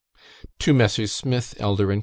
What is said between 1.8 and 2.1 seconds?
AND CO.